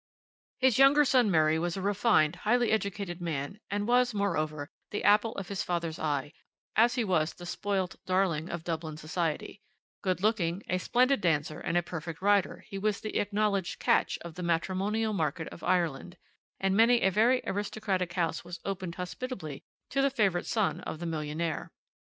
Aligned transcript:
"His 0.57 0.79
younger 0.79 1.05
son 1.05 1.29
Murray 1.29 1.59
was 1.59 1.77
a 1.77 1.81
refined, 1.83 2.37
highly 2.37 2.71
educated 2.71 3.21
man, 3.21 3.59
and 3.69 3.87
was, 3.87 4.15
moreover, 4.15 4.67
the 4.89 5.03
apple 5.03 5.33
of 5.35 5.47
his 5.49 5.61
father's 5.61 5.99
eye, 5.99 6.33
as 6.75 6.95
he 6.95 7.03
was 7.03 7.35
the 7.35 7.45
spoilt 7.45 7.97
darling 8.07 8.49
of 8.49 8.63
Dublin 8.63 8.97
society; 8.97 9.61
good 10.01 10.23
looking, 10.23 10.63
a 10.67 10.79
splendid 10.79 11.21
dancer, 11.21 11.59
and 11.59 11.77
a 11.77 11.83
perfect 11.83 12.19
rider, 12.19 12.65
he 12.67 12.79
was 12.79 12.99
the 12.99 13.17
acknowledged 13.17 13.77
'catch' 13.79 14.17
of 14.21 14.33
the 14.33 14.41
matrimonial 14.41 15.13
market 15.13 15.47
of 15.49 15.61
Ireland, 15.61 16.17
and 16.59 16.75
many 16.75 17.01
a 17.03 17.11
very 17.11 17.43
aristocratic 17.45 18.13
house 18.13 18.43
was 18.43 18.59
opened 18.65 18.95
hospitably 18.95 19.61
to 19.91 20.01
the 20.01 20.09
favourite 20.09 20.47
son 20.47 20.79
of 20.79 20.97
the 20.97 21.05
millionaire. 21.05 21.71